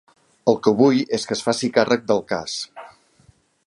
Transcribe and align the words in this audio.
El 0.53 0.57
que 0.67 0.73
vull 0.79 0.97
és 1.19 1.27
que 1.31 1.37
es 1.37 1.45
faci 1.49 1.71
càrrec 1.79 2.09
del 2.13 2.27
cas. 2.35 2.61